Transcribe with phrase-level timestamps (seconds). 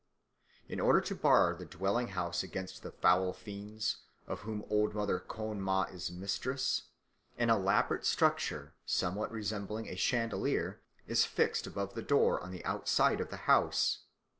[0.67, 5.19] In order to bar the dwelling house against the foul fiends, of whom Old Mother
[5.19, 6.87] Khön ma is mistress,
[7.37, 13.21] an elaborate structure somewhat resembling a chandelier is fixed above the door on the outside
[13.21, 13.99] of the house.